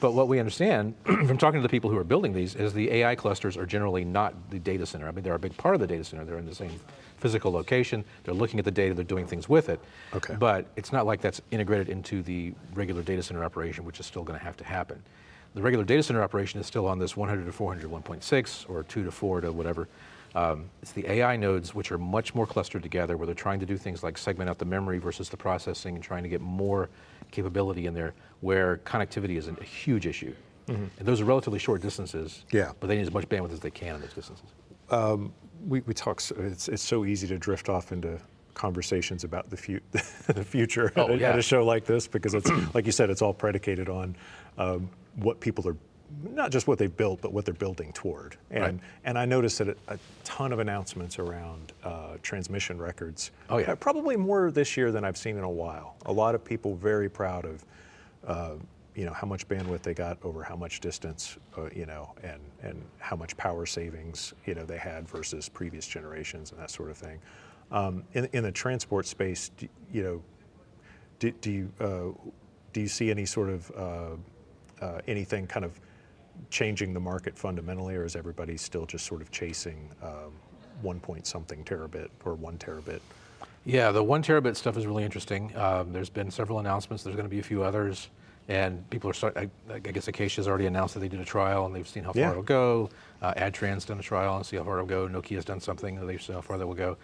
But 0.00 0.12
what 0.12 0.28
we 0.28 0.40
understand 0.40 0.94
from 1.04 1.38
talking 1.38 1.60
to 1.60 1.62
the 1.62 1.68
people 1.68 1.90
who 1.90 1.96
are 1.96 2.04
building 2.04 2.32
these 2.32 2.54
is 2.54 2.72
the 2.72 2.90
AI 2.90 3.14
clusters 3.14 3.56
are 3.56 3.66
generally 3.66 4.04
not 4.04 4.34
the 4.50 4.58
data 4.58 4.86
center. 4.86 5.06
I 5.06 5.12
mean, 5.12 5.22
they're 5.22 5.34
a 5.34 5.38
big 5.38 5.56
part 5.56 5.74
of 5.74 5.80
the 5.80 5.86
data 5.86 6.04
center. 6.04 6.24
They're 6.24 6.38
in 6.38 6.46
the 6.46 6.54
same 6.54 6.80
physical 7.18 7.52
location. 7.52 8.04
They're 8.24 8.34
looking 8.34 8.58
at 8.58 8.64
the 8.64 8.70
data. 8.70 8.94
They're 8.94 9.04
doing 9.04 9.26
things 9.26 9.48
with 9.48 9.68
it. 9.68 9.80
Okay. 10.14 10.34
But 10.38 10.66
it's 10.76 10.92
not 10.92 11.06
like 11.06 11.20
that's 11.20 11.40
integrated 11.50 11.88
into 11.88 12.22
the 12.22 12.54
regular 12.74 13.02
data 13.02 13.22
center 13.22 13.44
operation, 13.44 13.84
which 13.84 14.00
is 14.00 14.06
still 14.06 14.24
going 14.24 14.38
to 14.38 14.44
have 14.44 14.56
to 14.56 14.64
happen. 14.64 15.02
The 15.54 15.62
regular 15.62 15.84
data 15.84 16.02
center 16.02 16.22
operation 16.22 16.60
is 16.60 16.66
still 16.66 16.86
on 16.86 16.98
this 16.98 17.16
100 17.16 17.46
to 17.46 17.52
400 17.52 17.90
1.6 17.90 18.68
or 18.68 18.82
2 18.82 19.04
to 19.04 19.10
4 19.10 19.40
to 19.42 19.52
whatever. 19.52 19.88
Um, 20.36 20.68
it's 20.82 20.92
the 20.92 21.10
AI 21.10 21.34
nodes, 21.36 21.74
which 21.74 21.90
are 21.90 21.96
much 21.96 22.34
more 22.34 22.46
clustered 22.46 22.82
together, 22.82 23.16
where 23.16 23.24
they're 23.24 23.34
trying 23.34 23.58
to 23.60 23.64
do 23.66 23.78
things 23.78 24.02
like 24.02 24.18
segment 24.18 24.50
out 24.50 24.58
the 24.58 24.66
memory 24.66 24.98
versus 24.98 25.30
the 25.30 25.36
processing 25.36 25.94
and 25.94 26.04
trying 26.04 26.22
to 26.24 26.28
get 26.28 26.42
more 26.42 26.90
capability 27.30 27.86
in 27.86 27.94
there, 27.94 28.12
where 28.42 28.76
connectivity 28.84 29.38
is 29.38 29.48
a 29.48 29.54
huge 29.64 30.06
issue. 30.06 30.34
And 30.68 30.90
those 31.00 31.20
are 31.20 31.24
relatively 31.24 31.58
short 31.58 31.80
distances, 31.80 32.44
Yeah. 32.52 32.72
but 32.80 32.88
they 32.88 32.96
need 32.96 33.02
as 33.02 33.12
much 33.12 33.26
bandwidth 33.30 33.52
as 33.52 33.60
they 33.60 33.70
can 33.70 33.94
in 33.94 34.00
those 34.02 34.12
distances. 34.12 34.46
we, 35.66 35.80
we 35.80 35.94
talk. 35.94 36.20
so- 36.20 36.34
It's 36.38 36.68
it's 36.68 36.82
so 36.82 37.06
easy 37.06 37.26
to 37.28 37.38
drift 37.38 37.68
off 37.70 37.90
into 37.92 38.18
conversations 38.54 39.24
about 39.24 39.48
the, 39.48 39.56
fu- 39.56 39.80
the 40.26 40.44
future 40.44 40.92
Oh, 40.96 41.04
at, 41.14 41.22
a, 41.22 41.26
at 41.28 41.38
a 41.38 41.42
show 41.42 41.64
like 41.64 41.84
this 41.86 42.06
because 42.08 42.34
it's 42.34 42.50
like 42.74 42.84
you 42.84 42.92
said, 42.92 43.08
it's 43.10 43.22
all 43.22 43.32
predicated 43.32 43.88
on 43.88 44.16
um, 44.58 44.90
what 45.16 45.40
people 45.40 45.66
are, 45.68 45.76
not 46.22 46.50
just 46.50 46.66
what 46.66 46.78
they've 46.78 46.96
built, 46.96 47.20
but 47.20 47.32
what 47.32 47.44
they're 47.44 47.54
building 47.54 47.92
toward. 47.92 48.36
And 48.50 48.62
Right. 48.62 48.80
and 49.04 49.18
I 49.18 49.24
noticed 49.24 49.58
that 49.58 49.76
a, 49.88 49.98
ton 50.24 50.52
of 50.52 50.58
announcements 50.58 51.18
around 51.18 51.72
uh, 51.84 52.16
transmission 52.22 52.78
records. 52.78 53.30
Oh, 53.48 53.58
yeah. 53.58 53.72
Uh, 53.72 53.74
probably 53.76 54.16
more 54.16 54.50
this 54.50 54.76
year 54.76 54.92
than 54.92 55.04
I've 55.04 55.16
seen 55.16 55.36
in 55.36 55.44
a 55.44 55.50
while. 55.50 55.96
A 56.06 56.12
lot 56.12 56.34
of 56.34 56.44
people 56.44 56.74
very 56.76 57.08
proud 57.08 57.44
of. 57.44 57.64
Uh, 58.26 58.54
you 58.94 59.04
know 59.04 59.12
how 59.12 59.26
much 59.26 59.46
bandwidth 59.46 59.82
they 59.82 59.92
got 59.92 60.16
over 60.24 60.42
how 60.42 60.56
much 60.56 60.80
distance, 60.80 61.36
uh, 61.58 61.68
you 61.74 61.84
know, 61.84 62.14
and 62.22 62.40
and 62.62 62.82
how 62.98 63.14
much 63.14 63.36
power 63.36 63.66
savings, 63.66 64.32
you 64.46 64.54
know, 64.54 64.64
they 64.64 64.78
had 64.78 65.06
versus 65.06 65.50
previous 65.50 65.86
generations 65.86 66.50
and 66.50 66.58
that 66.58 66.70
sort 66.70 66.90
of 66.90 66.96
thing. 66.96 67.18
Um, 67.70 68.04
in 68.14 68.24
in 68.32 68.42
the 68.42 68.50
transport 68.52 69.04
space, 69.06 69.50
do, 69.58 69.68
you 69.92 70.02
know, 70.02 70.22
do, 71.18 71.30
do 71.30 71.52
you 71.52 71.72
uh, 71.78 72.30
do 72.72 72.80
you 72.80 72.88
see 72.88 73.10
any 73.10 73.26
sort 73.26 73.50
of 73.50 73.70
uh, 73.76 74.84
uh, 74.84 75.00
anything 75.06 75.46
kind 75.46 75.64
of 75.66 75.78
changing 76.50 76.94
the 76.94 77.00
market 77.00 77.36
fundamentally, 77.38 77.96
or 77.96 78.04
is 78.04 78.16
everybody 78.16 78.56
still 78.56 78.86
just 78.86 79.06
sort 79.06 79.20
of 79.20 79.30
chasing 79.30 79.90
um, 80.02 80.32
one 80.82 81.00
point 81.00 81.26
something 81.26 81.64
terabit 81.64 82.08
or 82.24 82.34
one 82.34 82.58
terabit? 82.58 83.00
Yeah, 83.64 83.90
the 83.90 84.02
one 84.02 84.22
terabit 84.22 84.56
stuff 84.56 84.76
is 84.76 84.86
really 84.86 85.02
interesting. 85.04 85.54
Um, 85.56 85.92
there's 85.92 86.10
been 86.10 86.30
several 86.30 86.60
announcements. 86.60 87.02
There's 87.02 87.16
going 87.16 87.26
to 87.28 87.30
be 87.30 87.40
a 87.40 87.42
few 87.42 87.64
others, 87.64 88.10
and 88.48 88.88
people 88.90 89.10
are 89.10 89.14
starting. 89.14 89.50
I, 89.72 89.78
guess 89.80 90.06
Acacia's 90.06 90.46
already 90.46 90.66
announced 90.66 90.94
that 90.94 91.00
they 91.00 91.08
did 91.08 91.20
a 91.20 91.24
trial 91.24 91.66
and 91.66 91.74
they've 91.74 91.88
seen 91.88 92.04
how 92.04 92.12
far 92.12 92.20
Yeah. 92.20 92.30
it'll 92.30 92.42
go. 92.42 92.90
Uh, 93.20 93.34
Adtran's 93.34 93.84
done 93.84 93.98
a 93.98 94.02
trial 94.02 94.36
and 94.36 94.46
see 94.46 94.56
how 94.56 94.62
far 94.62 94.74
it'll 94.76 94.86
go. 94.86 95.08
Nokia's 95.08 95.44
done 95.44 95.60
something 95.60 95.98
and 95.98 96.08
they've 96.08 96.22
seen 96.22 96.34
how 96.34 96.42
far 96.42 96.58
that 96.58 96.66
will 96.66 96.74
go. 96.74 96.96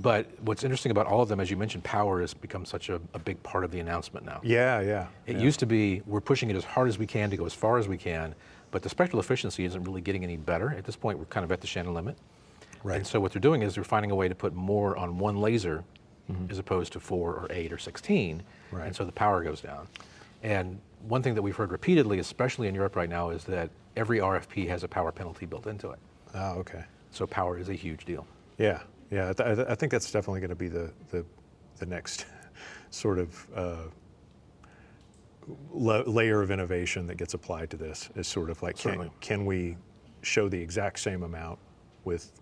But 0.00 0.26
what's 0.40 0.64
interesting 0.64 0.90
about 0.90 1.06
all 1.06 1.20
of 1.20 1.28
them, 1.28 1.38
as 1.38 1.50
you 1.50 1.56
mentioned, 1.56 1.84
power 1.84 2.20
has 2.20 2.32
become 2.34 2.64
such 2.64 2.88
a, 2.88 3.00
a 3.14 3.18
big 3.18 3.40
part 3.42 3.62
of 3.62 3.70
the 3.70 3.78
announcement 3.80 4.24
now. 4.24 4.40
Yeah, 4.42 4.80
yeah. 4.80 5.06
It 5.26 5.36
yeah. 5.36 5.42
used 5.42 5.60
to 5.60 5.66
be 5.66 6.02
we're 6.06 6.20
pushing 6.20 6.50
it 6.50 6.56
as 6.56 6.64
hard 6.64 6.88
as 6.88 6.98
we 6.98 7.06
can 7.06 7.30
to 7.30 7.36
go 7.36 7.44
as 7.44 7.54
far 7.54 7.78
as 7.78 7.86
we 7.86 7.98
can, 7.98 8.34
but 8.72 8.82
the 8.82 8.88
spectral 8.88 9.20
efficiency 9.20 9.64
isn't 9.64 9.84
really 9.84 10.00
getting 10.00 10.24
any 10.24 10.36
better. 10.36 10.70
At 10.70 10.84
this 10.84 10.96
point, 10.96 11.18
we're 11.18 11.26
kind 11.26 11.44
of 11.44 11.52
at 11.52 11.60
the 11.60 11.68
Shannon 11.68 11.94
limit. 11.94 12.18
Right. 12.82 12.96
And 12.96 13.06
so 13.06 13.20
what 13.20 13.30
they're 13.30 13.40
doing 13.40 13.62
is 13.62 13.76
they're 13.76 13.84
finding 13.84 14.10
a 14.10 14.16
way 14.16 14.26
to 14.26 14.34
put 14.34 14.54
more 14.54 14.96
on 14.96 15.18
one 15.18 15.36
laser 15.36 15.84
as 16.50 16.58
opposed 16.58 16.92
to 16.94 17.00
four 17.00 17.34
or 17.34 17.46
eight 17.50 17.72
or 17.72 17.78
16. 17.78 18.38
Mm-hmm. 18.38 18.76
Right. 18.76 18.86
And 18.86 18.96
so 18.96 19.04
the 19.04 19.12
power 19.12 19.42
goes 19.42 19.60
down. 19.60 19.86
And 20.42 20.80
one 21.06 21.22
thing 21.22 21.34
that 21.34 21.42
we've 21.42 21.56
heard 21.56 21.70
repeatedly, 21.70 22.18
especially 22.18 22.68
in 22.68 22.74
Europe 22.74 22.96
right 22.96 23.08
now, 23.08 23.30
is 23.30 23.44
that 23.44 23.70
every 23.96 24.18
RFP 24.18 24.68
has 24.68 24.84
a 24.84 24.88
power 24.88 25.12
penalty 25.12 25.46
built 25.46 25.66
into 25.66 25.90
it. 25.90 25.98
Oh, 26.34 26.52
okay. 26.58 26.84
So 27.10 27.26
power 27.26 27.58
is 27.58 27.68
a 27.68 27.74
huge 27.74 28.04
deal. 28.04 28.26
Yeah, 28.58 28.80
yeah. 29.10 29.26
I, 29.38 29.52
I 29.52 29.54
th- 29.54 29.66
I 29.68 29.74
think 29.74 29.92
that's 29.92 30.10
definitely 30.10 30.40
going 30.40 30.50
to 30.50 30.56
be 30.56 30.68
the, 30.68 30.90
the 31.10 31.24
the 31.78 31.86
next 31.86 32.26
sort 32.90 33.18
of 33.18 33.46
uh, 33.54 33.76
la- 35.72 36.02
layer 36.06 36.40
of 36.42 36.50
innovation 36.50 37.06
that 37.06 37.16
gets 37.16 37.34
applied 37.34 37.70
to 37.70 37.76
this. 37.76 38.08
Is 38.14 38.26
sort 38.26 38.50
of 38.50 38.62
like 38.62 38.76
can, 38.76 39.10
can 39.20 39.46
we 39.46 39.76
show 40.22 40.48
the 40.48 40.60
exact 40.60 41.00
same 41.00 41.22
amount 41.22 41.58
with 42.04 42.32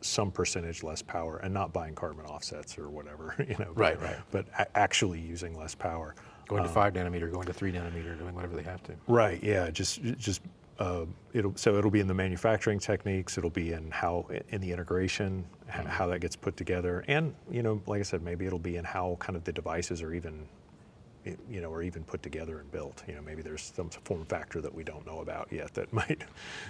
some 0.00 0.30
percentage 0.30 0.82
less 0.82 1.02
power 1.02 1.38
and 1.38 1.52
not 1.52 1.72
buying 1.72 1.94
carbon 1.94 2.24
offsets 2.26 2.78
or 2.78 2.88
whatever, 2.88 3.34
you 3.48 3.56
know. 3.58 3.72
but- 3.74 3.76
Right, 3.76 4.00
right. 4.02 4.16
But 4.30 4.46
a- 4.58 4.76
actually 4.78 5.20
using 5.20 5.56
less 5.58 5.74
power. 5.74 6.14
Going 6.48 6.62
to 6.62 6.68
five 6.68 6.94
nanometer, 6.94 7.30
going 7.30 7.46
to 7.46 7.52
three 7.52 7.70
nanometer, 7.72 8.18
doing 8.18 8.34
whatever 8.34 8.56
they 8.56 8.62
have 8.62 8.82
to. 8.84 8.94
Right. 9.06 9.42
Yeah. 9.42 9.68
Just 9.70 10.00
just 10.16 10.40
uh, 10.78 11.04
it'll 11.34 11.54
so 11.56 11.76
it'll 11.76 11.90
be 11.90 12.00
in 12.00 12.06
the 12.06 12.14
manufacturing 12.14 12.78
techniques. 12.78 13.36
It'll 13.36 13.50
be 13.50 13.72
in 13.74 13.90
how 13.90 14.26
in 14.48 14.60
the 14.62 14.72
integration, 14.72 15.44
h- 15.68 15.84
how 15.84 16.06
that 16.06 16.20
gets 16.20 16.36
put 16.36 16.56
together, 16.56 17.04
and 17.06 17.34
you 17.50 17.62
know, 17.62 17.82
like 17.86 17.98
I 18.00 18.02
said, 18.02 18.22
maybe 18.22 18.46
it'll 18.46 18.58
be 18.58 18.76
in 18.76 18.84
how 18.84 19.16
kind 19.20 19.36
of 19.36 19.44
the 19.44 19.52
devices 19.52 20.00
are 20.00 20.14
even, 20.14 20.46
you 21.50 21.60
know, 21.60 21.72
are 21.72 21.82
even 21.82 22.04
put 22.04 22.22
together 22.22 22.58
and 22.60 22.70
built. 22.70 23.02
You 23.08 23.14
know, 23.14 23.22
maybe 23.22 23.42
there's 23.42 23.72
some 23.74 23.90
form 23.90 24.24
factor 24.26 24.60
that 24.60 24.74
we 24.74 24.84
don't 24.84 25.04
know 25.06 25.20
about 25.20 25.48
yet 25.50 25.74
that 25.74 25.92
might. 26.00 26.22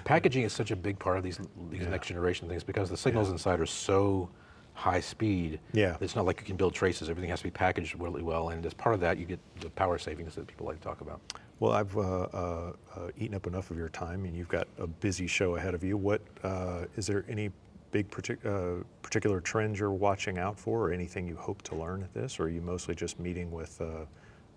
Packaging 0.05 0.43
is 0.45 0.53
such 0.53 0.71
a 0.71 0.77
big 0.77 0.99
part 0.99 1.19
of 1.19 1.25
these 1.25 1.39
these 1.71 1.83
Yeah. 1.83 1.89
next 1.91 2.09
generation 2.09 2.49
things 2.49 2.65
because 2.65 2.91
the 2.91 2.97
signals 2.97 3.31
inside 3.31 3.61
are 3.61 3.67
so 3.67 4.29
high 4.75 5.01
speed. 5.01 5.59
Yeah. 5.73 5.97
It's 6.01 6.15
not 6.15 6.25
like 6.25 6.41
you 6.41 6.47
can 6.47 6.57
build 6.57 6.73
traces. 6.75 7.11
Everything 7.11 7.31
has 7.31 7.41
to 7.41 7.45
be 7.45 7.51
packaged 7.51 7.99
really 7.99 8.23
well, 8.23 8.51
and 8.51 8.65
as 8.65 8.75
part 8.75 8.95
of 8.95 9.01
that, 9.01 9.19
you 9.19 9.27
get 9.27 9.41
the 9.61 9.71
power 9.71 9.99
savings 9.99 10.35
that 10.37 10.47
people 10.47 10.67
like 10.67 10.79
to 10.79 10.85
talk 10.85 11.01
about. 11.01 11.21
Well, 11.61 11.73
I've 11.73 11.97
uh, 11.97 12.01
uh, 12.01 12.73
uh, 12.95 13.09
eaten 13.19 13.35
up 13.35 13.49
enough 13.49 13.73
of 13.73 13.77
your 13.77 13.89
time, 13.89 14.25
and 14.25 14.37
you've 14.37 14.49
got 14.49 14.69
a 14.79 14.87
busy 14.87 15.27
show 15.27 15.57
ahead 15.57 15.75
of 15.75 15.83
you. 15.83 15.97
What 15.97 16.21
uh, 16.45 16.85
is 16.97 17.09
there 17.09 17.25
any 17.29 17.51
big 17.91 18.09
partic- 18.11 18.45
uh, 18.47 18.85
particular 19.03 19.41
trends 19.41 19.81
you're 19.81 19.91
watching 19.91 20.39
out 20.39 20.57
for, 20.57 20.89
or 20.89 20.93
anything 20.93 21.27
you 21.27 21.35
hope 21.35 21.63
to 21.63 21.75
learn 21.75 22.05
at 22.05 22.15
this, 22.15 22.39
or 22.39 22.45
are 22.45 22.49
you 22.49 22.61
mostly 22.61 22.95
just 22.95 23.19
meeting 23.19 23.51
with 23.51 23.81
uh, 23.81 24.05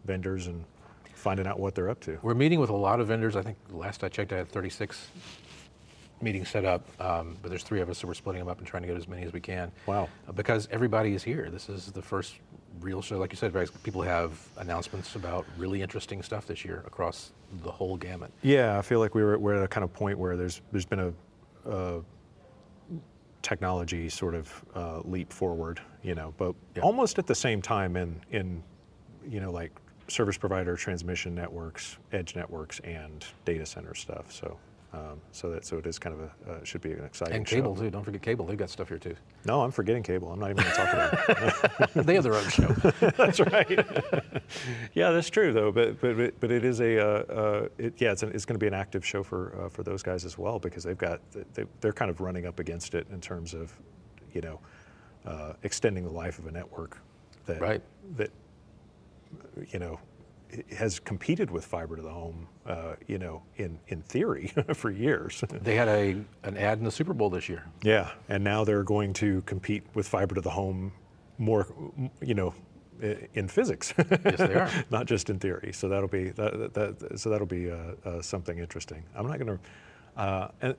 vendors 0.05 0.47
and 0.47 0.63
finding 1.13 1.47
out 1.47 1.59
what 1.59 1.75
they're 1.75 1.89
up 1.89 1.99
to? 2.01 2.17
We're 2.21 2.33
meeting 2.33 2.59
with 2.59 2.69
a 2.69 2.75
lot 2.75 2.99
of 2.99 3.07
vendors. 3.07 3.35
I 3.35 3.41
think 3.41 3.57
last 3.71 4.03
I 4.03 4.09
checked, 4.09 4.33
I 4.33 4.37
had 4.37 4.49
36 4.49 5.07
meetings 6.21 6.49
set 6.49 6.65
up, 6.65 6.85
um, 7.01 7.37
but 7.41 7.49
there's 7.49 7.63
three 7.63 7.81
of 7.81 7.89
us, 7.89 7.97
so 7.99 8.07
we're 8.07 8.13
splitting 8.13 8.39
them 8.39 8.47
up 8.47 8.59
and 8.59 8.67
trying 8.67 8.83
to 8.83 8.87
get 8.87 8.95
as 8.97 9.07
many 9.07 9.23
as 9.23 9.33
we 9.33 9.39
can. 9.39 9.71
Wow. 9.87 10.07
Uh, 10.27 10.31
because 10.31 10.67
everybody 10.71 11.13
is 11.13 11.23
here. 11.23 11.49
This 11.49 11.67
is 11.67 11.91
the 11.91 12.01
first 12.01 12.35
real 12.79 13.01
show. 13.01 13.17
Like 13.17 13.31
you 13.31 13.37
said, 13.37 13.53
people 13.83 14.01
have 14.03 14.39
announcements 14.57 15.15
about 15.15 15.45
really 15.57 15.81
interesting 15.81 16.21
stuff 16.21 16.45
this 16.45 16.63
year 16.63 16.83
across 16.85 17.31
the 17.63 17.71
whole 17.71 17.97
gamut. 17.97 18.31
Yeah, 18.43 18.77
I 18.77 18.81
feel 18.81 18.99
like 18.99 19.15
we 19.15 19.23
were 19.23 19.37
we're 19.37 19.55
at 19.55 19.63
a 19.63 19.67
kind 19.67 19.83
of 19.83 19.91
point 19.93 20.17
where 20.17 20.37
there's 20.37 20.61
there's 20.71 20.85
been 20.85 20.99
a, 20.99 21.69
uh 21.69 22.01
technology 23.41 24.07
sort 24.07 24.35
of 24.35 24.63
uh, 24.75 24.99
leap 25.03 25.33
forward, 25.33 25.81
you 26.03 26.13
know, 26.13 26.33
but 26.37 26.53
Yeah. 26.75 26.83
almost 26.83 27.17
at 27.17 27.25
the 27.25 27.33
same 27.35 27.61
time 27.61 27.95
in 27.97 28.21
in 28.31 28.63
you 29.27 29.39
know 29.39 29.51
like 29.51 29.71
service 30.11 30.37
provider 30.37 30.75
transmission 30.75 31.33
networks, 31.33 31.97
edge 32.11 32.35
networks, 32.35 32.79
and 32.81 33.25
data 33.45 33.65
center 33.65 33.95
stuff. 33.95 34.31
So. 34.31 34.57
Um, 34.93 35.21
so 35.31 35.49
that 35.51 35.63
so 35.63 35.77
it 35.77 35.85
is 35.87 35.97
kind 35.97 36.13
of 36.13 36.29
a 36.45 36.51
uh, 36.51 36.63
should 36.65 36.81
be 36.81 36.91
an 36.91 37.05
exciting 37.05 37.33
And 37.37 37.47
show. 37.47 37.55
cable, 37.55 37.77
too. 37.77 37.89
Don't 37.89 38.03
forget 38.03 38.21
cable. 38.21 38.45
They've 38.45 38.57
got 38.57 38.69
stuff 38.69 38.89
here, 38.89 38.97
too. 38.97 39.15
No, 39.45 39.61
I'm 39.61 39.71
forgetting 39.71 40.03
cable. 40.03 40.29
I'm 40.29 40.37
not 40.41 40.49
even 40.49 40.63
going 40.63 40.69
to 40.69 40.75
talk 40.75 40.93
about 40.93 41.97
it. 41.97 42.05
they 42.05 42.13
have 42.15 42.23
their 42.23 42.33
own 42.35 42.49
show. 42.49 42.67
That's 43.15 43.39
right. 43.39 43.87
yeah, 44.93 45.11
that's 45.11 45.29
true 45.29 45.53
though. 45.53 45.71
But 45.71 46.01
but 46.01 46.37
but 46.41 46.51
it 46.51 46.65
is 46.65 46.81
a 46.81 46.99
uh, 46.99 47.03
uh, 47.33 47.67
it, 47.77 47.93
yeah, 48.01 48.11
it's, 48.11 48.23
an, 48.23 48.31
it's 48.33 48.43
going 48.43 48.55
to 48.55 48.59
be 48.61 48.67
an 48.67 48.73
active 48.73 49.05
show 49.05 49.23
for 49.23 49.55
uh, 49.63 49.69
for 49.69 49.83
those 49.83 50.03
guys 50.03 50.25
as 50.25 50.37
well 50.37 50.59
because 50.59 50.83
they've 50.83 50.97
got 50.97 51.21
they, 51.53 51.63
they're 51.79 51.93
kind 51.93 52.11
of 52.11 52.19
running 52.19 52.45
up 52.45 52.59
against 52.59 52.93
it 52.93 53.07
in 53.11 53.21
terms 53.21 53.53
of 53.53 53.73
you 54.33 54.41
know 54.41 54.59
uh, 55.25 55.53
extending 55.63 56.03
the 56.03 56.11
life 56.11 56.37
of 56.37 56.47
a 56.47 56.51
network 56.51 56.97
that 57.45 57.61
Right. 57.61 57.81
that 58.17 58.29
you 59.71 59.79
know 59.79 59.99
has 60.75 60.99
competed 60.99 61.49
with 61.49 61.65
fiber 61.65 61.95
to 61.95 62.01
the 62.01 62.11
home 62.11 62.47
uh, 62.65 62.95
you 63.07 63.17
know 63.17 63.41
in 63.57 63.79
in 63.87 64.01
theory 64.01 64.51
for 64.73 64.91
years. 64.91 65.43
They 65.61 65.75
had 65.75 65.87
a 65.87 66.17
an 66.43 66.57
ad 66.57 66.79
in 66.79 66.83
the 66.83 66.91
Super 66.91 67.13
Bowl 67.13 67.29
this 67.29 67.47
year. 67.47 67.63
Yeah, 67.83 68.11
and 68.29 68.43
now 68.43 68.63
they're 68.63 68.83
going 68.83 69.13
to 69.13 69.41
compete 69.43 69.83
with 69.93 70.07
fiber 70.07 70.35
to 70.35 70.41
the 70.41 70.49
home 70.49 70.91
more, 71.37 71.67
you 72.21 72.35
know, 72.35 72.53
in 73.33 73.47
physics. 73.47 73.93
Yes, 73.97 74.37
they 74.37 74.53
are. 74.53 74.69
Not 74.91 75.07
just 75.07 75.29
in 75.29 75.39
theory. 75.39 75.71
So 75.73 75.89
that'll 75.89 76.07
be 76.07 76.29
that, 76.31 76.73
that, 76.73 77.19
so 77.19 77.29
that'll 77.29 77.47
be 77.47 77.71
uh, 77.71 77.77
uh, 78.05 78.21
something 78.21 78.59
interesting. 78.59 79.03
I'm 79.15 79.27
not 79.27 79.39
going 79.39 79.57
to, 79.57 80.21
uh, 80.21 80.51
and 80.61 80.75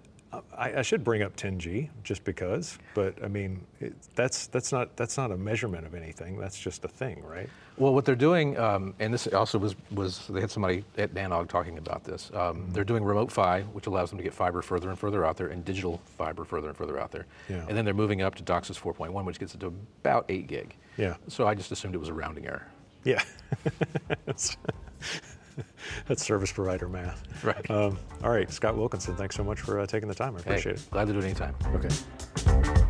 I, 0.56 0.78
I 0.78 0.82
should 0.82 1.04
bring 1.04 1.22
up 1.22 1.36
10G 1.36 1.88
just 2.04 2.24
because, 2.24 2.78
but 2.94 3.22
I 3.22 3.28
mean, 3.28 3.66
it, 3.80 3.94
that's 4.14 4.46
that's 4.46 4.72
not 4.72 4.96
that's 4.96 5.16
not 5.16 5.30
a 5.30 5.36
measurement 5.36 5.86
of 5.86 5.94
anything. 5.94 6.38
That's 6.38 6.58
just 6.58 6.84
a 6.84 6.88
thing, 6.88 7.22
right? 7.24 7.48
Well, 7.76 7.94
what 7.94 8.04
they're 8.04 8.14
doing, 8.14 8.58
um, 8.58 8.94
and 8.98 9.12
this 9.12 9.26
also 9.26 9.58
was, 9.58 9.74
was 9.90 10.26
they 10.28 10.40
had 10.40 10.50
somebody 10.50 10.84
at 10.98 11.14
Nanog 11.14 11.48
talking 11.48 11.78
about 11.78 12.04
this. 12.04 12.30
Um, 12.34 12.68
They're 12.70 12.84
doing 12.84 13.02
remote 13.02 13.32
PHY, 13.32 13.62
which 13.72 13.86
allows 13.86 14.10
them 14.10 14.18
to 14.18 14.22
get 14.22 14.34
fiber 14.34 14.60
further 14.60 14.90
and 14.90 14.98
further 14.98 15.24
out 15.24 15.38
there, 15.38 15.48
and 15.48 15.64
digital 15.64 16.00
fiber 16.18 16.44
further 16.44 16.68
and 16.68 16.76
further 16.76 17.00
out 17.00 17.10
there. 17.10 17.26
Yeah. 17.48 17.64
And 17.66 17.76
then 17.76 17.84
they're 17.86 17.94
moving 17.94 18.20
up 18.20 18.34
to 18.36 18.42
DOCSIS 18.42 18.78
4.1, 18.78 19.24
which 19.24 19.38
gets 19.38 19.54
it 19.54 19.60
to 19.60 19.68
about 20.02 20.26
8 20.28 20.46
gig. 20.46 20.76
Yeah. 20.98 21.16
So 21.28 21.46
I 21.46 21.54
just 21.54 21.72
assumed 21.72 21.94
it 21.94 21.98
was 21.98 22.10
a 22.10 22.14
rounding 22.14 22.46
error. 22.46 22.66
Yeah. 23.04 23.22
that's, 26.06 26.24
service 26.24 26.52
provider 26.52 26.88
math. 26.88 27.22
Right. 27.44 27.70
Um, 27.70 27.98
all 28.22 28.30
right, 28.30 28.50
Scott 28.50 28.76
Wilkinson, 28.76 29.16
thanks 29.16 29.36
so 29.36 29.44
much 29.44 29.60
for 29.60 29.80
uh, 29.80 29.86
taking 29.86 30.08
the 30.08 30.14
time. 30.14 30.36
I 30.36 30.40
appreciate 30.40 30.78
Hey, 30.78 30.84
glad 30.90 31.06
to 31.06 31.12
do 31.12 31.18
it 31.18 31.24
anytime. 31.24 31.54
Okay. 31.74 32.81